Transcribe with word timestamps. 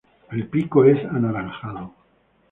El 0.31 0.47
pico 0.49 0.83
es 0.83 0.97
anaranjado. 1.05 1.93